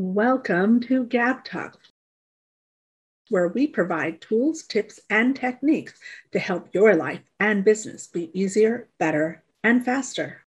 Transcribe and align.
Welcome 0.00 0.78
to 0.82 1.06
Gab 1.06 1.44
Talk, 1.44 1.76
where 3.30 3.48
we 3.48 3.66
provide 3.66 4.20
tools, 4.20 4.62
tips, 4.62 5.00
and 5.10 5.34
techniques 5.34 5.98
to 6.30 6.38
help 6.38 6.72
your 6.72 6.94
life 6.94 7.22
and 7.40 7.64
business 7.64 8.06
be 8.06 8.30
easier, 8.32 8.86
better, 9.00 9.42
and 9.64 9.84
faster. 9.84 10.44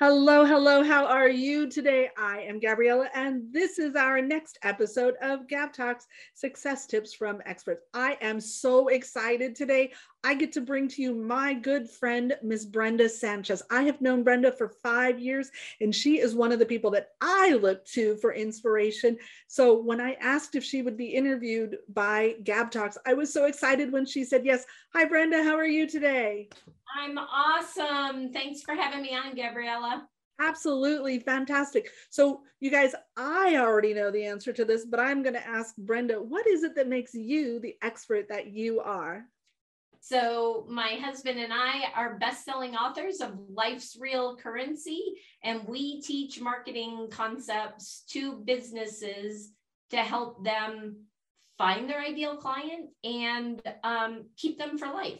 Hello, 0.00 0.44
hello. 0.44 0.84
How 0.84 1.06
are 1.06 1.28
you 1.28 1.68
today? 1.68 2.08
I 2.16 2.42
am 2.42 2.60
Gabriella, 2.60 3.08
and 3.16 3.52
this 3.52 3.80
is 3.80 3.96
our 3.96 4.22
next 4.22 4.56
episode 4.62 5.14
of 5.20 5.48
Gab 5.48 5.72
Talks 5.72 6.06
Success 6.34 6.86
Tips 6.86 7.12
from 7.12 7.42
Experts. 7.44 7.82
I 7.92 8.16
am 8.20 8.40
so 8.40 8.86
excited 8.86 9.56
today. 9.56 9.92
I 10.22 10.34
get 10.34 10.52
to 10.52 10.60
bring 10.60 10.86
to 10.86 11.02
you 11.02 11.16
my 11.16 11.52
good 11.52 11.90
friend, 11.90 12.32
Miss 12.44 12.64
Brenda 12.64 13.08
Sanchez. 13.08 13.60
I 13.72 13.82
have 13.82 14.00
known 14.00 14.22
Brenda 14.22 14.52
for 14.52 14.68
five 14.68 15.18
years, 15.18 15.50
and 15.80 15.92
she 15.92 16.20
is 16.20 16.32
one 16.32 16.52
of 16.52 16.60
the 16.60 16.64
people 16.64 16.92
that 16.92 17.08
I 17.20 17.54
look 17.54 17.84
to 17.86 18.18
for 18.18 18.32
inspiration. 18.32 19.18
So 19.48 19.82
when 19.82 20.00
I 20.00 20.12
asked 20.20 20.54
if 20.54 20.62
she 20.62 20.80
would 20.80 20.96
be 20.96 21.08
interviewed 21.08 21.76
by 21.92 22.36
Gab 22.44 22.70
Talks, 22.70 22.98
I 23.04 23.14
was 23.14 23.32
so 23.32 23.46
excited 23.46 23.90
when 23.90 24.06
she 24.06 24.22
said 24.22 24.46
yes. 24.46 24.64
Hi, 24.94 25.06
Brenda. 25.06 25.42
How 25.42 25.56
are 25.56 25.66
you 25.66 25.88
today? 25.88 26.50
I'm 26.96 27.18
awesome. 27.18 28.32
Thanks 28.32 28.62
for 28.62 28.74
having 28.74 29.02
me 29.02 29.14
on, 29.14 29.34
Gabriella. 29.34 30.06
Absolutely 30.40 31.18
fantastic. 31.18 31.90
So, 32.10 32.42
you 32.60 32.70
guys, 32.70 32.94
I 33.16 33.56
already 33.56 33.92
know 33.92 34.10
the 34.10 34.24
answer 34.24 34.52
to 34.52 34.64
this, 34.64 34.84
but 34.84 35.00
I'm 35.00 35.22
going 35.22 35.34
to 35.34 35.46
ask 35.46 35.76
Brenda, 35.76 36.22
what 36.22 36.46
is 36.46 36.62
it 36.62 36.76
that 36.76 36.88
makes 36.88 37.12
you 37.12 37.58
the 37.58 37.74
expert 37.82 38.28
that 38.28 38.46
you 38.46 38.80
are? 38.80 39.24
So, 40.00 40.64
my 40.68 40.90
husband 41.00 41.40
and 41.40 41.52
I 41.52 41.90
are 41.94 42.18
best-selling 42.18 42.76
authors 42.76 43.20
of 43.20 43.36
Life's 43.48 43.96
Real 43.98 44.36
Currency, 44.36 45.02
and 45.42 45.66
we 45.66 46.00
teach 46.02 46.40
marketing 46.40 47.08
concepts 47.10 48.04
to 48.10 48.36
businesses 48.44 49.50
to 49.90 49.96
help 49.96 50.44
them 50.44 50.98
find 51.58 51.90
their 51.90 52.00
ideal 52.00 52.36
client 52.36 52.90
and 53.02 53.60
um, 53.82 54.26
keep 54.36 54.56
them 54.56 54.78
for 54.78 54.86
life. 54.86 55.18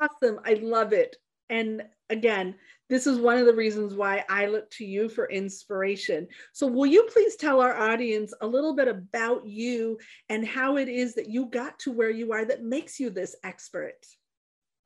Awesome. 0.00 0.40
I 0.44 0.54
love 0.54 0.92
it. 0.92 1.16
And 1.50 1.82
again, 2.10 2.54
this 2.90 3.06
is 3.06 3.18
one 3.18 3.38
of 3.38 3.46
the 3.46 3.54
reasons 3.54 3.94
why 3.94 4.24
I 4.28 4.46
look 4.46 4.70
to 4.72 4.84
you 4.84 5.08
for 5.08 5.30
inspiration. 5.30 6.28
So, 6.52 6.66
will 6.66 6.86
you 6.86 7.08
please 7.12 7.36
tell 7.36 7.60
our 7.60 7.76
audience 7.76 8.34
a 8.40 8.46
little 8.46 8.74
bit 8.74 8.88
about 8.88 9.46
you 9.46 9.98
and 10.28 10.46
how 10.46 10.76
it 10.76 10.88
is 10.88 11.14
that 11.14 11.28
you 11.28 11.46
got 11.46 11.78
to 11.80 11.92
where 11.92 12.10
you 12.10 12.32
are 12.32 12.44
that 12.44 12.62
makes 12.62 13.00
you 13.00 13.10
this 13.10 13.34
expert? 13.42 14.06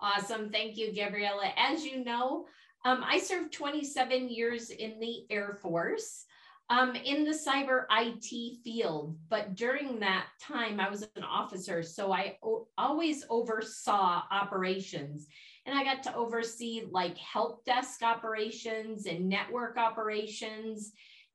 Awesome. 0.01 0.51
Thank 0.51 0.77
you, 0.77 0.95
Gabriella. 0.95 1.53
As 1.57 1.85
you 1.85 2.05
know, 2.05 2.47
um, 2.85 3.03
I 3.05 3.19
served 3.19 3.53
27 3.53 4.29
years 4.29 4.71
in 4.71 5.01
the 5.01 5.27
Air 5.29 5.59
Force 5.61 6.25
um, 6.71 6.95
in 6.95 7.25
the 7.25 7.31
cyber 7.31 7.85
IT 7.91 8.59
field. 8.63 9.17
But 9.29 9.55
during 9.55 10.01
that 10.01 10.27
time, 10.41 10.81
I 10.81 10.91
was 10.91 11.03
an 11.17 11.25
officer, 11.25 11.83
so 11.83 12.13
I 12.13 12.39
always 12.77 13.25
oversaw 13.31 14.23
operations. 14.31 15.27
And 15.67 15.79
I 15.79 15.85
got 15.85 16.03
to 16.05 16.15
oversee 16.15 16.85
like 16.91 17.17
help 17.19 17.65
desk 17.65 18.03
operations 18.03 19.07
and 19.07 19.29
network 19.29 19.77
operations. 19.77 20.93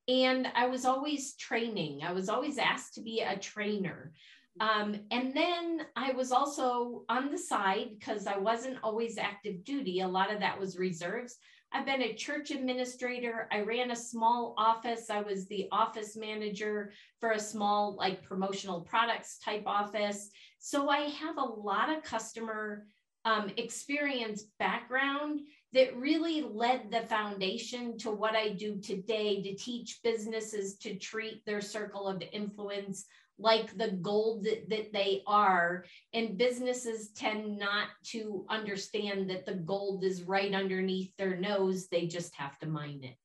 And 0.08 0.48
I 0.56 0.68
was 0.68 0.86
always 0.86 1.36
training, 1.36 2.02
I 2.04 2.12
was 2.12 2.30
always 2.30 2.58
asked 2.58 2.96
to 2.96 3.02
be 3.02 3.22
a 3.22 3.38
trainer. 3.38 4.12
Um, 4.60 5.00
and 5.10 5.36
then 5.36 5.82
I 5.96 6.12
was 6.12 6.32
also 6.32 7.06
on 7.10 7.32
the 7.32 7.38
side 7.38 7.88
because 7.98 8.28
I 8.28 8.38
wasn't 8.38 8.78
always 8.84 9.18
active 9.18 9.64
duty. 9.64 10.02
A 10.02 10.08
lot 10.08 10.32
of 10.32 10.40
that 10.42 10.60
was 10.60 10.78
reserves. 10.78 11.38
I've 11.74 11.88
been 11.88 12.04
a 12.04 12.14
church 12.14 12.52
administrator. 12.52 13.48
I 13.52 13.62
ran 13.62 13.90
a 13.90 13.96
small 13.96 14.54
office. 14.58 15.10
I 15.10 15.22
was 15.22 15.48
the 15.48 15.68
office 15.72 16.16
manager 16.16 16.92
for 17.20 17.32
a 17.32 17.40
small, 17.40 17.96
like 17.96 18.24
promotional 18.24 18.82
products 18.82 19.40
type 19.40 19.64
office. 19.66 20.30
So 20.60 20.90
I 20.90 21.00
have 21.00 21.38
a 21.38 21.42
lot 21.42 21.90
of 21.90 22.04
customer 22.04 22.86
um, 23.26 23.50
experience 23.58 24.44
background 24.60 25.42
that 25.74 25.98
really 25.98 26.44
led 26.44 26.92
the 26.92 27.02
foundation 27.02 27.98
to 27.98 28.12
what 28.12 28.36
I 28.36 28.50
do 28.50 28.78
today 28.78 29.42
to 29.42 29.56
teach 29.56 30.00
businesses 30.04 30.78
to 30.78 30.96
treat 30.96 31.44
their 31.46 31.62
circle 31.62 32.08
of 32.08 32.22
influence 32.32 33.06
like 33.40 33.78
the 33.78 33.92
gold 33.92 34.44
that, 34.46 34.70
that 34.70 34.94
they 34.94 35.22
are. 35.28 35.86
And 36.14 36.38
businesses 36.38 37.10
tend 37.12 37.58
not 37.58 37.88
to 38.06 38.46
understand 38.50 39.30
that 39.30 39.46
the 39.46 39.56
gold 39.56 40.04
is 40.04 40.24
right 40.24 40.54
underneath 40.54 41.16
their 41.18 41.38
nose. 41.38 41.88
They 41.88 42.08
just 42.08 42.36
have 42.36 42.58
to 42.60 42.68
mine 42.68 43.02
it. 43.04 43.16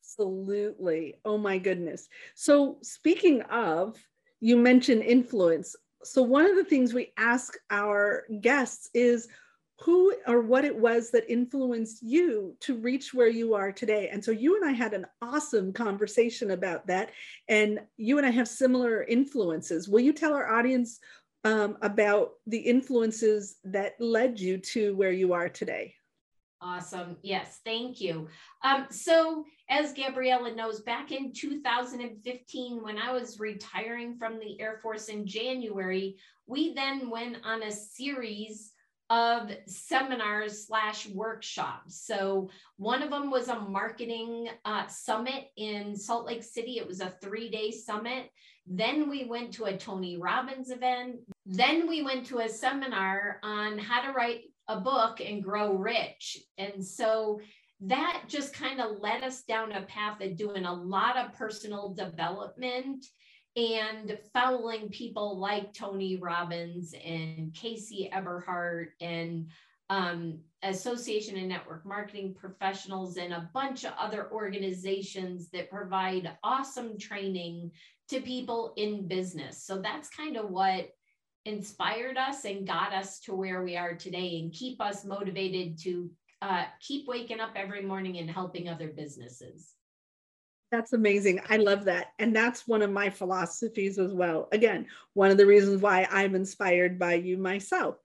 Absolutely. 0.00 1.14
Oh 1.24 1.38
my 1.38 1.58
goodness. 1.58 2.08
So, 2.34 2.78
speaking 2.82 3.42
of, 3.42 3.96
you 4.40 4.56
mentioned 4.56 5.02
influence. 5.02 5.76
So, 6.02 6.22
one 6.22 6.46
of 6.46 6.56
the 6.56 6.64
things 6.64 6.92
we 6.92 7.12
ask 7.16 7.54
our 7.70 8.24
guests 8.40 8.90
is 8.94 9.28
who 9.82 10.14
or 10.26 10.42
what 10.42 10.64
it 10.64 10.76
was 10.76 11.10
that 11.10 11.30
influenced 11.30 12.02
you 12.02 12.54
to 12.60 12.76
reach 12.76 13.14
where 13.14 13.28
you 13.28 13.54
are 13.54 13.72
today. 13.72 14.10
And 14.12 14.22
so 14.22 14.30
you 14.30 14.56
and 14.56 14.68
I 14.68 14.72
had 14.72 14.92
an 14.92 15.06
awesome 15.22 15.72
conversation 15.72 16.50
about 16.50 16.86
that. 16.88 17.12
And 17.48 17.80
you 17.96 18.18
and 18.18 18.26
I 18.26 18.30
have 18.30 18.46
similar 18.46 19.04
influences. 19.04 19.88
Will 19.88 20.00
you 20.00 20.12
tell 20.12 20.34
our 20.34 20.52
audience 20.52 21.00
um, 21.44 21.78
about 21.80 22.32
the 22.46 22.58
influences 22.58 23.56
that 23.64 23.94
led 23.98 24.38
you 24.38 24.58
to 24.58 24.94
where 24.96 25.12
you 25.12 25.32
are 25.32 25.48
today? 25.48 25.94
Awesome. 26.60 27.16
Yes, 27.22 27.60
thank 27.64 28.02
you. 28.02 28.28
Um, 28.62 28.86
so, 28.90 29.46
as 29.70 29.94
Gabriella 29.94 30.54
knows, 30.54 30.80
back 30.80 31.10
in 31.10 31.32
2015, 31.32 32.82
when 32.82 32.98
I 32.98 33.12
was 33.12 33.40
retiring 33.40 34.18
from 34.18 34.38
the 34.38 34.60
Air 34.60 34.78
Force 34.82 35.08
in 35.08 35.26
January, 35.26 36.16
we 36.46 36.74
then 36.74 37.08
went 37.08 37.38
on 37.44 37.62
a 37.62 37.72
series 37.72 38.72
of 39.10 39.50
seminars 39.66 40.66
slash 40.66 41.08
workshops. 41.08 42.06
So 42.06 42.48
one 42.76 43.02
of 43.02 43.10
them 43.10 43.28
was 43.30 43.48
a 43.48 43.58
marketing 43.58 44.48
uh, 44.64 44.86
summit 44.86 45.48
in 45.56 45.96
Salt 45.96 46.26
Lake 46.26 46.44
City. 46.44 46.78
It 46.78 46.86
was 46.86 47.00
a 47.00 47.12
three 47.20 47.50
day 47.50 47.72
summit. 47.72 48.30
Then 48.66 49.10
we 49.10 49.24
went 49.24 49.52
to 49.54 49.64
a 49.64 49.76
Tony 49.76 50.16
Robbins 50.16 50.70
event. 50.70 51.16
Then 51.44 51.88
we 51.88 52.02
went 52.02 52.26
to 52.26 52.38
a 52.38 52.48
seminar 52.48 53.40
on 53.42 53.78
how 53.78 54.02
to 54.02 54.12
write 54.12 54.42
a 54.68 54.78
book 54.78 55.20
and 55.20 55.42
grow 55.42 55.74
rich. 55.74 56.38
And 56.56 56.84
so 56.84 57.40
that 57.80 58.24
just 58.28 58.54
kind 58.54 58.80
of 58.80 59.00
led 59.00 59.24
us 59.24 59.42
down 59.42 59.72
a 59.72 59.82
path 59.82 60.20
of 60.20 60.36
doing 60.36 60.66
a 60.66 60.72
lot 60.72 61.16
of 61.16 61.32
personal 61.32 61.94
development 61.94 63.04
and 63.56 64.16
following 64.32 64.88
people 64.90 65.38
like 65.38 65.72
Tony 65.72 66.16
Robbins 66.16 66.94
and 67.04 67.52
Casey 67.52 68.10
Eberhart 68.12 68.88
and 69.00 69.48
um, 69.88 70.38
Association 70.62 71.36
and 71.36 71.48
Network 71.48 71.84
Marketing 71.84 72.32
Professionals 72.32 73.16
and 73.16 73.32
a 73.32 73.50
bunch 73.52 73.84
of 73.84 73.92
other 73.98 74.30
organizations 74.30 75.50
that 75.50 75.70
provide 75.70 76.30
awesome 76.44 76.96
training 76.96 77.72
to 78.08 78.20
people 78.20 78.72
in 78.76 79.08
business. 79.08 79.64
So 79.64 79.80
that's 79.80 80.08
kind 80.08 80.36
of 80.36 80.50
what 80.50 80.90
inspired 81.44 82.16
us 82.16 82.44
and 82.44 82.66
got 82.66 82.92
us 82.92 83.18
to 83.20 83.34
where 83.34 83.64
we 83.64 83.76
are 83.76 83.94
today 83.94 84.38
and 84.40 84.52
keep 84.52 84.80
us 84.80 85.04
motivated 85.04 85.78
to 85.82 86.10
uh, 86.42 86.64
keep 86.80 87.08
waking 87.08 87.40
up 87.40 87.52
every 87.56 87.82
morning 87.82 88.18
and 88.18 88.30
helping 88.30 88.68
other 88.68 88.88
businesses. 88.88 89.74
That's 90.70 90.92
amazing. 90.92 91.40
I 91.48 91.56
love 91.56 91.84
that. 91.86 92.12
And 92.20 92.34
that's 92.34 92.68
one 92.68 92.82
of 92.82 92.92
my 92.92 93.10
philosophies 93.10 93.98
as 93.98 94.12
well. 94.12 94.48
Again, 94.52 94.86
one 95.14 95.32
of 95.32 95.36
the 95.36 95.46
reasons 95.46 95.82
why 95.82 96.06
I'm 96.10 96.36
inspired 96.36 96.96
by 96.98 97.14
you 97.14 97.36
myself. 97.36 97.96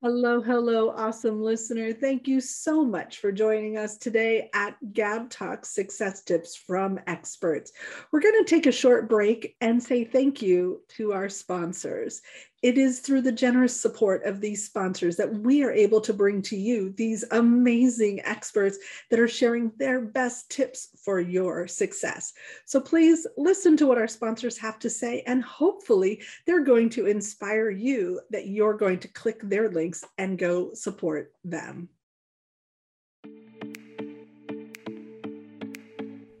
Hello, 0.00 0.40
hello, 0.40 0.90
awesome 0.90 1.42
listener. 1.42 1.92
Thank 1.92 2.28
you 2.28 2.40
so 2.40 2.84
much 2.84 3.18
for 3.18 3.32
joining 3.32 3.76
us 3.76 3.96
today 3.96 4.48
at 4.54 4.76
Gab 4.92 5.28
Talk 5.28 5.66
Success 5.66 6.22
Tips 6.22 6.54
from 6.54 7.00
Experts. 7.08 7.72
We're 8.12 8.20
going 8.20 8.44
to 8.44 8.48
take 8.48 8.66
a 8.66 8.72
short 8.72 9.08
break 9.08 9.56
and 9.60 9.82
say 9.82 10.04
thank 10.04 10.40
you 10.40 10.82
to 10.90 11.12
our 11.12 11.28
sponsors. 11.28 12.22
It 12.60 12.76
is 12.76 12.98
through 12.98 13.22
the 13.22 13.30
generous 13.30 13.80
support 13.80 14.24
of 14.24 14.40
these 14.40 14.66
sponsors 14.66 15.16
that 15.16 15.32
we 15.32 15.62
are 15.62 15.70
able 15.70 16.00
to 16.00 16.12
bring 16.12 16.42
to 16.42 16.56
you 16.56 16.90
these 16.90 17.24
amazing 17.30 18.20
experts 18.24 18.78
that 19.10 19.20
are 19.20 19.28
sharing 19.28 19.70
their 19.78 20.00
best 20.00 20.50
tips 20.50 20.88
for 21.04 21.20
your 21.20 21.68
success. 21.68 22.32
So 22.66 22.80
please 22.80 23.28
listen 23.36 23.76
to 23.76 23.86
what 23.86 23.98
our 23.98 24.08
sponsors 24.08 24.58
have 24.58 24.80
to 24.80 24.90
say, 24.90 25.22
and 25.26 25.42
hopefully, 25.44 26.20
they're 26.46 26.64
going 26.64 26.90
to 26.90 27.06
inspire 27.06 27.70
you 27.70 28.20
that 28.30 28.48
you're 28.48 28.76
going 28.76 28.98
to 29.00 29.08
click 29.08 29.40
their 29.42 29.70
links 29.70 30.04
and 30.18 30.36
go 30.36 30.74
support 30.74 31.32
them. 31.44 31.88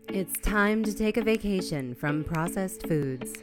It's 0.08 0.40
time 0.40 0.82
to 0.82 0.92
take 0.92 1.16
a 1.16 1.22
vacation 1.22 1.94
from 1.94 2.24
processed 2.24 2.88
foods. 2.88 3.34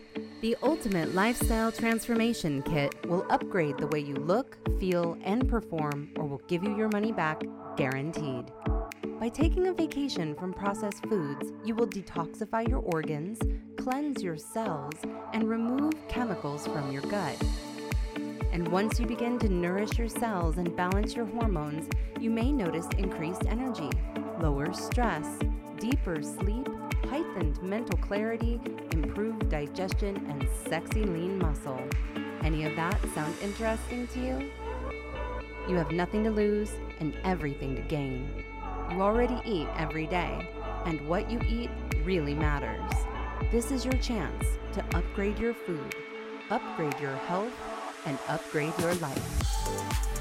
The 0.46 0.56
Ultimate 0.62 1.16
Lifestyle 1.16 1.72
Transformation 1.72 2.62
Kit 2.62 2.94
will 3.08 3.26
upgrade 3.32 3.80
the 3.80 3.88
way 3.88 4.00
you 4.00 4.14
look, 4.14 4.60
feel, 4.80 5.18
and 5.24 5.50
perform, 5.50 6.12
or 6.18 6.28
will 6.28 6.44
give 6.48 6.64
you 6.64 6.78
your 6.78 6.88
money 6.90 7.12
back 7.12 7.42
guaranteed. 7.76 8.52
By 9.20 9.30
taking 9.30 9.66
a 9.66 9.74
vacation 9.74 10.36
from 10.36 10.54
processed 10.54 11.04
foods, 11.08 11.52
you 11.64 11.74
will 11.74 11.88
detoxify 11.88 12.70
your 12.70 12.82
organs, 12.82 13.40
cleanse 13.76 14.22
your 14.22 14.38
cells, 14.38 14.94
and 15.34 15.50
remove 15.50 15.94
chemicals 16.10 16.68
from 16.68 16.92
your 16.92 17.02
gut. 17.02 17.42
And 18.52 18.68
once 18.68 19.00
you 19.00 19.08
begin 19.08 19.40
to 19.40 19.50
nourish 19.50 19.98
your 19.98 20.10
cells 20.10 20.60
and 20.60 20.76
balance 20.76 21.16
your 21.16 21.26
hormones, 21.26 21.90
you 22.20 22.30
may 22.30 22.52
notice 22.52 22.86
increased 23.00 23.48
energy, 23.48 23.90
lower 24.40 24.72
stress, 24.74 25.40
deeper 25.80 26.22
sleep, 26.22 26.68
heightened 27.06 27.62
mental 27.62 27.98
clarity, 28.00 28.60
improved 28.92 29.50
digestion, 29.50 30.16
and 30.30 30.48
sexy 30.68 31.04
lean 31.04 31.38
muscle. 31.40 31.80
Any 32.44 32.66
of 32.66 32.75
that 32.75 32.98
sound 33.13 33.36
interesting 33.42 34.07
to 34.07 34.19
you? 34.19 34.52
You 35.68 35.75
have 35.75 35.92
nothing 35.92 36.24
to 36.24 36.31
lose 36.31 36.72
and 37.00 37.16
everything 37.24 37.75
to 37.75 37.81
gain. 37.81 38.44
You 38.92 39.02
already 39.02 39.40
eat 39.46 39.68
every 39.78 40.07
day, 40.07 40.48
and 40.86 41.07
what 41.07 41.30
you 41.30 41.40
eat 41.48 41.69
really 42.04 42.36
matters. 42.36 42.92
This 43.51 43.72
is 43.72 43.84
your 43.84 43.98
chance 43.98 44.46
to 44.74 44.84
upgrade 44.96 45.40
your 45.40 45.54
food, 45.54 45.96
upgrade 46.50 47.00
your 47.00 47.16
health, 47.16 47.54
and 48.06 48.18
upgrade 48.28 48.74
your 48.80 48.94
life. 48.96 50.15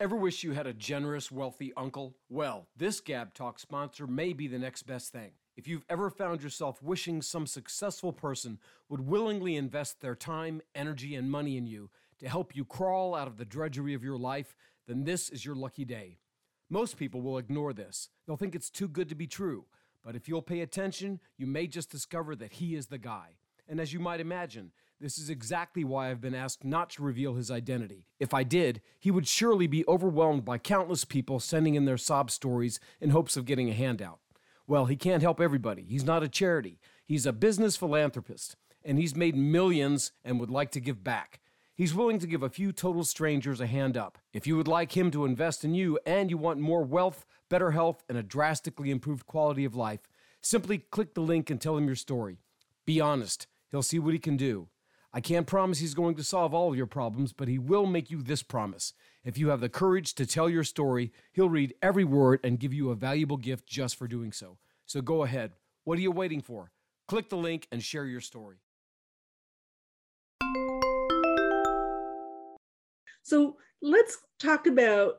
Ever 0.00 0.16
wish 0.16 0.42
you 0.42 0.52
had 0.52 0.66
a 0.66 0.72
generous, 0.72 1.30
wealthy 1.30 1.74
uncle? 1.76 2.16
Well, 2.30 2.68
this 2.74 3.00
Gab 3.00 3.34
Talk 3.34 3.58
sponsor 3.58 4.06
may 4.06 4.32
be 4.32 4.48
the 4.48 4.58
next 4.58 4.84
best 4.84 5.12
thing. 5.12 5.32
If 5.58 5.68
you've 5.68 5.84
ever 5.90 6.08
found 6.08 6.42
yourself 6.42 6.82
wishing 6.82 7.20
some 7.20 7.46
successful 7.46 8.10
person 8.10 8.58
would 8.88 9.06
willingly 9.06 9.56
invest 9.56 10.00
their 10.00 10.14
time, 10.14 10.62
energy, 10.74 11.16
and 11.16 11.30
money 11.30 11.58
in 11.58 11.66
you 11.66 11.90
to 12.18 12.30
help 12.30 12.56
you 12.56 12.64
crawl 12.64 13.14
out 13.14 13.28
of 13.28 13.36
the 13.36 13.44
drudgery 13.44 13.92
of 13.92 14.02
your 14.02 14.16
life, 14.16 14.56
then 14.88 15.04
this 15.04 15.28
is 15.28 15.44
your 15.44 15.54
lucky 15.54 15.84
day. 15.84 16.16
Most 16.70 16.96
people 16.96 17.20
will 17.20 17.36
ignore 17.36 17.74
this. 17.74 18.08
They'll 18.26 18.38
think 18.38 18.54
it's 18.54 18.70
too 18.70 18.88
good 18.88 19.10
to 19.10 19.14
be 19.14 19.26
true. 19.26 19.66
But 20.02 20.16
if 20.16 20.30
you'll 20.30 20.40
pay 20.40 20.62
attention, 20.62 21.20
you 21.36 21.46
may 21.46 21.66
just 21.66 21.90
discover 21.90 22.34
that 22.36 22.54
he 22.54 22.74
is 22.74 22.86
the 22.86 22.96
guy. 22.96 23.36
And 23.68 23.78
as 23.78 23.92
you 23.92 24.00
might 24.00 24.20
imagine, 24.20 24.72
this 25.00 25.18
is 25.18 25.30
exactly 25.30 25.82
why 25.82 26.10
I've 26.10 26.20
been 26.20 26.34
asked 26.34 26.62
not 26.62 26.90
to 26.90 27.02
reveal 27.02 27.34
his 27.34 27.50
identity. 27.50 28.04
If 28.18 28.34
I 28.34 28.42
did, 28.42 28.82
he 28.98 29.10
would 29.10 29.26
surely 29.26 29.66
be 29.66 29.84
overwhelmed 29.88 30.44
by 30.44 30.58
countless 30.58 31.04
people 31.04 31.40
sending 31.40 31.74
in 31.74 31.86
their 31.86 31.96
sob 31.96 32.30
stories 32.30 32.78
in 33.00 33.10
hopes 33.10 33.36
of 33.36 33.46
getting 33.46 33.70
a 33.70 33.74
handout. 33.74 34.20
Well, 34.66 34.86
he 34.86 34.96
can't 34.96 35.22
help 35.22 35.40
everybody. 35.40 35.84
He's 35.88 36.04
not 36.04 36.22
a 36.22 36.28
charity. 36.28 36.78
He's 37.06 37.24
a 37.24 37.32
business 37.32 37.76
philanthropist, 37.76 38.56
and 38.84 38.98
he's 38.98 39.16
made 39.16 39.34
millions 39.34 40.12
and 40.22 40.38
would 40.38 40.50
like 40.50 40.70
to 40.72 40.80
give 40.80 41.02
back. 41.02 41.40
He's 41.74 41.94
willing 41.94 42.18
to 42.18 42.26
give 42.26 42.42
a 42.42 42.50
few 42.50 42.70
total 42.70 43.04
strangers 43.04 43.60
a 43.60 43.66
hand 43.66 43.96
up. 43.96 44.18
If 44.34 44.46
you 44.46 44.56
would 44.58 44.68
like 44.68 44.96
him 44.96 45.10
to 45.12 45.24
invest 45.24 45.64
in 45.64 45.74
you 45.74 45.98
and 46.04 46.28
you 46.28 46.36
want 46.36 46.60
more 46.60 46.82
wealth, 46.82 47.24
better 47.48 47.70
health, 47.70 48.04
and 48.06 48.18
a 48.18 48.22
drastically 48.22 48.90
improved 48.90 49.26
quality 49.26 49.64
of 49.64 49.74
life, 49.74 50.00
simply 50.42 50.76
click 50.76 51.14
the 51.14 51.22
link 51.22 51.48
and 51.48 51.58
tell 51.58 51.78
him 51.78 51.86
your 51.86 51.96
story. 51.96 52.42
Be 52.84 53.00
honest, 53.00 53.46
he'll 53.70 53.82
see 53.82 53.98
what 53.98 54.12
he 54.12 54.18
can 54.18 54.36
do. 54.36 54.68
I 55.12 55.20
can't 55.20 55.46
promise 55.46 55.80
he's 55.80 55.94
going 55.94 56.14
to 56.16 56.24
solve 56.24 56.54
all 56.54 56.70
of 56.70 56.76
your 56.76 56.86
problems, 56.86 57.32
but 57.32 57.48
he 57.48 57.58
will 57.58 57.84
make 57.84 58.10
you 58.10 58.22
this 58.22 58.44
promise. 58.44 58.92
If 59.24 59.36
you 59.36 59.48
have 59.48 59.60
the 59.60 59.68
courage 59.68 60.14
to 60.14 60.24
tell 60.24 60.48
your 60.48 60.62
story, 60.62 61.12
he'll 61.32 61.48
read 61.48 61.74
every 61.82 62.04
word 62.04 62.38
and 62.44 62.60
give 62.60 62.72
you 62.72 62.90
a 62.90 62.94
valuable 62.94 63.36
gift 63.36 63.66
just 63.66 63.96
for 63.96 64.06
doing 64.06 64.30
so. 64.30 64.58
So 64.86 65.00
go 65.00 65.24
ahead. 65.24 65.52
What 65.82 65.98
are 65.98 66.02
you 66.02 66.12
waiting 66.12 66.40
for? 66.40 66.70
Click 67.08 67.28
the 67.28 67.36
link 67.36 67.66
and 67.72 67.82
share 67.82 68.06
your 68.06 68.20
story. 68.20 68.58
So 73.22 73.56
let's 73.82 74.18
talk 74.38 74.68
about 74.68 75.16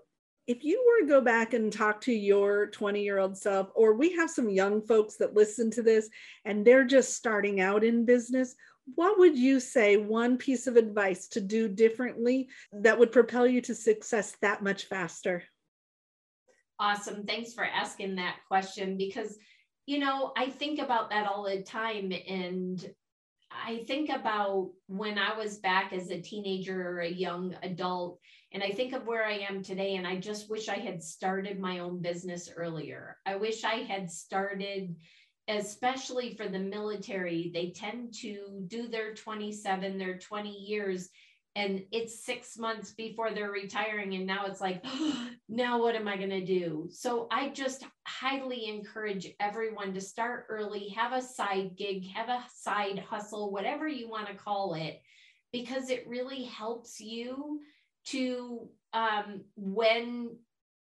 if 0.48 0.64
you 0.64 0.84
were 0.86 1.06
to 1.06 1.12
go 1.12 1.22
back 1.22 1.54
and 1.54 1.72
talk 1.72 2.02
to 2.02 2.14
your 2.14 2.68
20 2.68 3.02
year 3.02 3.20
old 3.20 3.38
self, 3.38 3.70
or 3.76 3.94
we 3.94 4.14
have 4.16 4.30
some 4.30 4.50
young 4.50 4.82
folks 4.82 5.16
that 5.18 5.36
listen 5.36 5.70
to 5.72 5.82
this 5.82 6.10
and 6.46 6.66
they're 6.66 6.86
just 6.86 7.16
starting 7.16 7.62
out 7.62 7.84
in 7.84 8.06
business, 8.06 8.56
what 8.96 9.20
would 9.20 9.38
you 9.38 9.60
say 9.60 9.98
one 9.98 10.38
piece 10.38 10.68
of 10.68 10.76
advice 10.76 11.28
to 11.30 11.42
do 11.42 11.68
differently 11.68 12.50
that 12.72 12.98
would 12.98 13.12
propel 13.12 13.46
you 13.48 13.62
to 13.62 13.76
success 13.76 14.36
that 14.42 14.64
much 14.64 14.86
faster? 14.86 15.44
Awesome. 16.80 17.26
Thanks 17.26 17.54
for 17.54 17.64
asking 17.64 18.16
that 18.16 18.38
question 18.48 18.98
because, 18.98 19.38
you 19.86 20.00
know, 20.00 20.34
I 20.36 20.50
think 20.50 20.80
about 20.80 21.12
that 21.12 21.28
all 21.28 21.44
the 21.44 21.62
time. 21.62 22.12
And 22.28 22.84
I 23.52 23.84
think 23.86 24.10
about 24.10 24.72
when 24.88 25.20
I 25.20 25.38
was 25.38 25.60
back 25.60 25.94
as 25.94 26.10
a 26.10 26.22
teenager 26.22 26.90
or 26.90 27.02
a 27.02 27.10
young 27.10 27.56
adult, 27.62 28.20
and 28.54 28.64
I 28.64 28.72
think 28.72 28.94
of 28.94 29.06
where 29.06 29.26
I 29.26 29.46
am 29.50 29.62
today. 29.62 29.96
And 29.96 30.08
I 30.08 30.18
just 30.18 30.50
wish 30.50 30.70
I 30.70 30.78
had 30.78 31.04
started 31.04 31.60
my 31.60 31.80
own 31.80 32.02
business 32.02 32.50
earlier. 32.56 33.18
I 33.26 33.36
wish 33.36 33.64
I 33.64 33.84
had 33.84 34.10
started 34.10 34.96
especially 35.52 36.36
for 36.36 36.48
the 36.48 36.60
military, 36.60 37.52
they 37.54 37.72
tend 37.72 38.14
to 38.14 38.64
do 38.68 38.88
their 38.88 39.14
27, 39.14 39.98
their 39.98 40.18
20 40.18 40.50
years, 40.50 41.10
and 41.56 41.84
it's 41.92 42.24
six 42.24 42.58
months 42.58 42.94
before 42.94 43.32
they're 43.32 43.52
retiring. 43.52 44.16
And 44.16 44.26
now 44.26 44.46
it's 44.46 44.62
like, 44.62 44.82
oh, 44.86 45.30
now 45.50 45.82
what 45.82 45.96
am 45.96 46.08
I 46.08 46.16
going 46.16 46.30
to 46.30 46.46
do? 46.46 46.88
So 46.92 47.28
I 47.32 47.50
just 47.50 47.86
highly 48.08 48.70
encourage 48.70 49.34
everyone 49.40 49.94
to 49.94 50.02
start 50.02 50.46
early, 50.50 50.90
have 50.90 51.12
a 51.12 51.22
side 51.22 51.76
gig, 51.76 52.08
have 52.08 52.30
a 52.30 52.44
side 52.54 53.00
hustle, 53.00 53.52
whatever 53.52 53.88
you 53.88 54.10
want 54.10 54.28
to 54.28 54.34
call 54.34 54.76
it, 54.76 55.02
because 55.52 55.90
it 55.90 56.08
really 56.08 56.44
helps 56.44 57.02
you 57.02 57.60
to 58.06 58.70
um, 58.94 59.42
when 59.56 60.38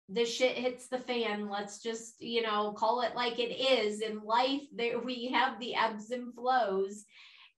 the 0.10 0.26
shit 0.26 0.56
hits 0.56 0.88
the 0.88 1.00
fan 1.00 1.50
let's 1.50 1.80
just 1.80 2.22
you 2.22 2.42
know 2.42 2.72
call 2.72 3.02
it 3.02 3.14
like 3.16 3.40
it 3.40 3.52
is 3.52 4.02
in 4.02 4.24
life 4.24 4.62
there 4.74 5.00
we 5.00 5.30
have 5.34 5.60
the 5.60 5.76
ebbs 5.76 6.12
and 6.12 6.34
flows. 6.34 7.06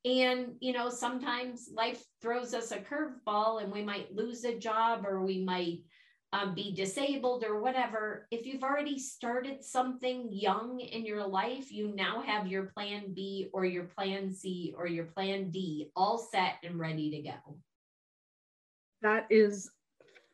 And 0.05 0.55
you 0.61 0.71
know 0.71 0.89
sometimes 0.89 1.69
life 1.73 2.01
throws 2.21 2.53
us 2.53 2.71
a 2.71 2.77
curveball 2.77 3.61
and 3.61 3.71
we 3.71 3.83
might 3.83 4.15
lose 4.15 4.45
a 4.45 4.57
job 4.57 5.05
or 5.05 5.21
we 5.21 5.43
might 5.43 5.79
um, 6.31 6.55
be 6.55 6.73
disabled 6.73 7.43
or 7.43 7.59
whatever. 7.59 8.27
If 8.31 8.45
you've 8.45 8.63
already 8.63 8.97
started 8.97 9.63
something 9.63 10.29
young 10.31 10.79
in 10.79 11.05
your 11.05 11.27
life 11.27 11.71
you 11.71 11.93
now 11.93 12.21
have 12.21 12.47
your 12.47 12.67
plan 12.67 13.13
b 13.13 13.49
or 13.51 13.65
your 13.65 13.85
plan 13.85 14.31
c 14.31 14.73
or 14.77 14.87
your 14.87 15.05
plan 15.05 15.51
d 15.51 15.91
all 15.95 16.17
set 16.17 16.55
and 16.63 16.79
ready 16.79 17.11
to 17.11 17.21
go. 17.21 17.57
That 19.01 19.27
is 19.29 19.69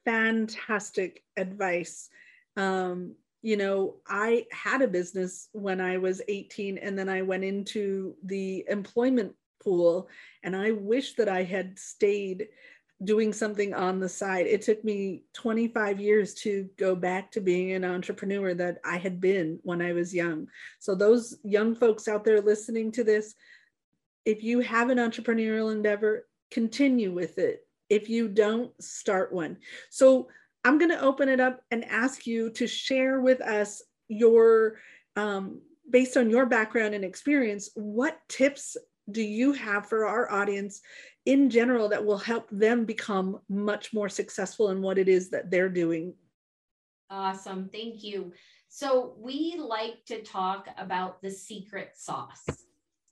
fantastic 0.06 1.24
advice. 1.36 2.10
Um, 2.56 3.16
you 3.42 3.58
know, 3.58 3.98
I 4.08 4.46
had 4.52 4.82
a 4.82 4.88
business 4.88 5.50
when 5.52 5.80
I 5.80 5.98
was 5.98 6.22
18 6.28 6.78
and 6.78 6.98
then 6.98 7.10
I 7.10 7.22
went 7.22 7.44
into 7.44 8.16
the 8.24 8.66
employment 8.68 9.36
pool 9.64 10.10
and 10.44 10.56
I 10.56 10.72
wish 10.72 11.14
that 11.16 11.30
I 11.30 11.44
had 11.44 11.78
stayed 11.78 12.48
doing 13.04 13.34
something 13.34 13.74
on 13.74 14.00
the 14.00 14.10
side. 14.10 14.48
It 14.48 14.62
took 14.62 14.84
me 14.84 15.24
25 15.34 16.00
years 16.00 16.34
to 16.36 16.70
go 16.78 16.96
back 16.96 17.32
to 17.32 17.42
being 17.42 17.74
an 17.74 17.84
entrepreneur 17.84 18.54
that 18.54 18.78
I 18.86 18.98
had 18.98 19.20
been 19.20 19.60
when 19.64 19.82
I 19.82 19.94
was 19.94 20.14
young. 20.14 20.48
So, 20.80 20.96
those 20.96 21.38
young 21.44 21.76
folks 21.76 22.08
out 22.08 22.24
there 22.24 22.42
listening 22.42 22.92
to 22.94 23.04
this, 23.04 23.36
if 24.24 24.44
you 24.44 24.62
have 24.62 24.90
an 24.90 24.98
entrepreneurial 24.98 25.72
endeavor, 25.72 26.26
continue 26.52 27.12
with 27.12 27.38
it 27.38 27.65
if 27.90 28.10
you 28.10 28.28
don't 28.28 28.72
start 28.82 29.32
one. 29.34 29.58
So 29.90 30.28
I'm 30.64 30.78
going 30.78 30.92
to 30.92 31.02
open 31.02 31.30
it 31.30 31.40
up 31.40 31.62
and 31.72 31.86
ask 31.86 32.26
you 32.26 32.50
to 32.52 32.68
share 32.68 33.22
with 33.22 33.42
us 33.42 33.84
your, 34.08 34.78
um, 35.16 35.62
based 35.90 36.18
on 36.18 36.30
your 36.30 36.46
background 36.46 36.96
and 36.96 37.06
experience, 37.06 37.70
what 37.76 38.20
tips 38.28 38.76
do 39.12 39.22
you 39.22 39.54
have 39.54 39.88
for 39.88 40.06
our 40.06 40.32
audience 40.32 40.82
in 41.26 41.50
general 41.50 41.90
that 41.90 42.04
will 42.04 42.18
help 42.18 42.50
them 42.50 42.86
become 42.86 43.40
much 43.50 43.94
more 43.94 44.10
successful 44.10 44.70
in 44.70 44.82
what 44.82 44.98
it 44.98 45.08
is 45.08 45.30
that 45.30 45.52
they're 45.52 45.70
doing? 45.70 46.14
Awesome. 47.10 47.70
Thank 47.72 48.04
you. 48.04 48.34
So, 48.68 49.14
we 49.20 49.56
like 49.58 50.04
to 50.08 50.22
talk 50.24 50.68
about 50.78 51.22
the 51.22 51.32
secret 51.32 51.92
sauce. 51.96 52.44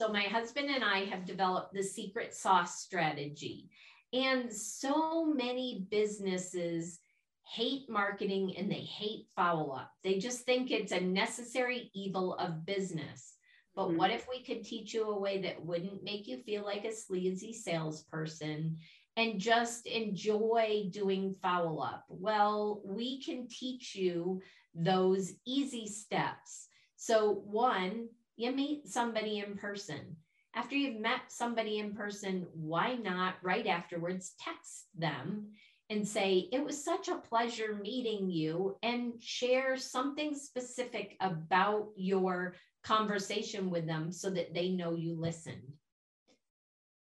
So, 0.02 0.12
my 0.12 0.24
husband 0.24 0.70
and 0.70 0.84
I 0.84 1.06
have 1.06 1.26
developed 1.26 1.74
the 1.74 1.84
secret 1.84 2.34
sauce 2.34 2.82
strategy. 2.82 3.70
And 4.14 4.54
so 4.54 5.26
many 5.26 5.88
businesses 5.90 7.00
hate 7.46 7.90
marketing 7.90 8.56
and 8.58 8.72
they 8.72 8.76
hate 8.76 9.28
follow 9.36 9.72
up. 9.72 9.92
They 10.04 10.18
just 10.18 10.42
think 10.42 10.72
it's 10.72 10.92
a 10.92 11.00
necessary 11.02 11.92
evil 11.94 12.36
of 12.36 12.66
business. 12.66 13.34
But 13.76 13.88
mm-hmm. 13.88 13.98
what 13.98 14.12
if 14.12 14.28
we 14.30 14.44
could 14.44 14.64
teach 14.64 14.94
you 14.94 15.10
a 15.10 15.20
way 15.20 15.42
that 15.42 15.66
wouldn't 15.66 16.04
make 16.04 16.28
you 16.28 16.38
feel 16.44 16.64
like 16.64 16.86
a 16.86 16.94
sleazy 16.94 17.54
salesperson 17.54 18.78
and 19.18 19.40
just 19.40 19.88
enjoy 19.88 20.90
doing 20.92 21.36
follow 21.42 21.80
up? 21.80 22.06
Well, 22.08 22.82
we 22.86 23.22
can 23.22 23.48
teach 23.48 23.96
you 23.96 24.42
those 24.76 25.32
easy 25.46 25.88
steps. 25.88 26.68
So, 26.96 27.42
one, 27.46 28.08
you 28.36 28.52
meet 28.52 28.88
somebody 28.88 29.40
in 29.40 29.58
person. 29.58 30.18
After 30.56 30.76
you've 30.76 31.02
met 31.02 31.22
somebody 31.30 31.80
in 31.80 31.96
person, 31.96 32.48
why 32.54 32.96
not 32.96 33.36
right 33.42 33.66
afterwards 33.66 34.34
text 34.40 34.86
them 34.96 35.48
and 35.90 36.08
say, 36.08 36.48
It 36.52 36.64
was 36.64 36.84
such 36.84 37.08
a 37.08 37.18
pleasure 37.18 37.80
meeting 37.82 38.30
you, 38.30 38.78
and 38.84 39.14
share 39.22 39.78
something 39.78 40.36
specific 40.36 41.16
about 41.20 41.90
your 41.96 42.56
conversation 42.84 43.70
with 43.70 43.88
them 43.88 44.12
so 44.12 44.30
that 44.30 44.54
they 44.54 44.70
know 44.70 44.94
you 44.94 45.16
listened. 45.20 45.74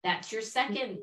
That's 0.04 0.32
your 0.32 0.42
second 0.42 0.98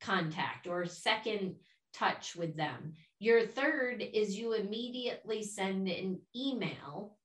contact 0.00 0.66
or 0.66 0.86
second 0.86 1.56
touch 1.92 2.36
with 2.36 2.56
them. 2.56 2.94
Your 3.18 3.46
third 3.46 4.02
is 4.02 4.38
you 4.38 4.52
immediately 4.52 5.42
send 5.42 5.88
an 5.88 6.20
email 6.34 7.16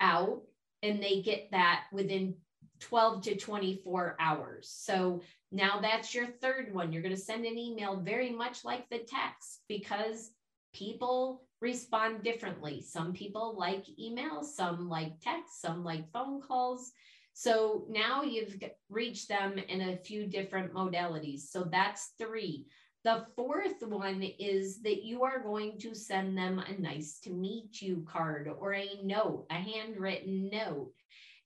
out 0.00 0.42
and 0.82 1.02
they 1.02 1.22
get 1.22 1.50
that 1.50 1.84
within 1.92 2.36
12 2.80 3.22
to 3.22 3.36
24 3.36 4.16
hours. 4.18 4.70
So 4.72 5.22
now 5.50 5.80
that's 5.80 6.14
your 6.14 6.26
third 6.26 6.72
one. 6.72 6.92
You're 6.92 7.02
going 7.02 7.14
to 7.14 7.20
send 7.20 7.44
an 7.44 7.58
email 7.58 7.96
very 7.96 8.30
much 8.30 8.64
like 8.64 8.88
the 8.88 8.98
text 8.98 9.62
because 9.68 10.30
people 10.74 11.42
respond 11.60 12.22
differently. 12.22 12.80
Some 12.80 13.12
people 13.12 13.56
like 13.58 13.84
email, 13.98 14.42
some 14.42 14.88
like 14.88 15.20
text, 15.20 15.60
some 15.60 15.84
like 15.84 16.10
phone 16.12 16.40
calls. 16.40 16.92
So 17.32 17.84
now 17.88 18.22
you've 18.22 18.56
reached 18.90 19.28
them 19.28 19.58
in 19.58 19.80
a 19.80 19.96
few 19.96 20.26
different 20.26 20.72
modalities. 20.72 21.42
So 21.50 21.64
that's 21.70 22.12
three. 22.18 22.66
The 23.04 23.26
fourth 23.36 23.80
one 23.82 24.22
is 24.38 24.82
that 24.82 25.04
you 25.04 25.22
are 25.22 25.40
going 25.40 25.78
to 25.78 25.94
send 25.94 26.36
them 26.36 26.58
a 26.58 26.80
nice 26.80 27.20
to 27.20 27.30
meet 27.30 27.80
you 27.80 28.04
card 28.08 28.50
or 28.58 28.74
a 28.74 29.00
note, 29.04 29.46
a 29.50 29.54
handwritten 29.54 30.50
note. 30.50 30.92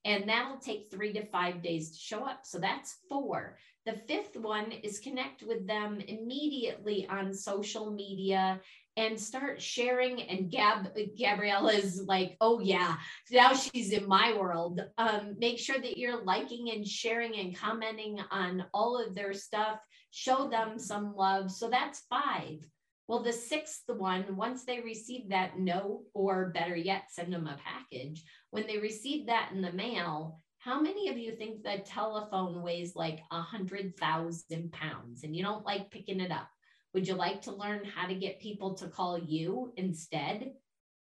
And 0.05 0.27
that'll 0.27 0.57
take 0.57 0.91
three 0.91 1.13
to 1.13 1.25
five 1.25 1.61
days 1.61 1.91
to 1.91 1.97
show 1.97 2.25
up. 2.25 2.41
So 2.43 2.59
that's 2.59 2.97
four. 3.07 3.57
The 3.85 3.93
fifth 4.07 4.37
one 4.37 4.71
is 4.71 4.99
connect 4.99 5.43
with 5.43 5.67
them 5.67 5.99
immediately 5.99 7.07
on 7.09 7.33
social 7.33 7.91
media 7.91 8.61
and 8.95 9.19
start 9.19 9.61
sharing. 9.61 10.21
And 10.21 10.51
gab 10.51 10.95
gabriella's 11.17 12.01
like 12.05 12.37
oh 12.41 12.59
yeah 12.59 12.97
now 13.31 13.53
she's 13.53 13.91
in 13.91 14.07
my 14.07 14.37
world. 14.37 14.81
Um, 14.97 15.35
make 15.37 15.59
sure 15.59 15.79
that 15.79 15.97
you're 15.97 16.23
liking 16.23 16.71
and 16.71 16.87
sharing 16.87 17.35
and 17.37 17.55
commenting 17.55 18.19
on 18.31 18.65
all 18.73 19.01
of 19.01 19.15
their 19.15 19.33
stuff. 19.33 19.79
Show 20.11 20.47
them 20.49 20.77
some 20.77 21.15
love. 21.15 21.51
So 21.51 21.69
that's 21.69 22.03
five 22.09 22.59
well 23.07 23.21
the 23.21 23.33
sixth 23.33 23.83
one 23.87 24.35
once 24.35 24.65
they 24.65 24.79
receive 24.81 25.29
that 25.29 25.59
note 25.59 26.03
or 26.13 26.51
better 26.51 26.75
yet 26.75 27.03
send 27.09 27.31
them 27.31 27.47
a 27.47 27.57
package 27.63 28.23
when 28.51 28.65
they 28.67 28.77
receive 28.77 29.27
that 29.27 29.49
in 29.53 29.61
the 29.61 29.71
mail 29.73 30.39
how 30.59 30.79
many 30.79 31.09
of 31.09 31.17
you 31.17 31.35
think 31.35 31.61
the 31.61 31.83
telephone 31.85 32.61
weighs 32.61 32.95
like 32.95 33.19
a 33.31 33.41
hundred 33.41 33.97
thousand 33.97 34.71
pounds 34.71 35.23
and 35.23 35.35
you 35.35 35.43
don't 35.43 35.65
like 35.65 35.91
picking 35.91 36.19
it 36.19 36.31
up 36.31 36.47
would 36.93 37.07
you 37.07 37.15
like 37.15 37.41
to 37.43 37.55
learn 37.55 37.83
how 37.83 38.07
to 38.07 38.13
get 38.13 38.39
people 38.39 38.75
to 38.75 38.87
call 38.87 39.17
you 39.17 39.73
instead? 39.77 40.51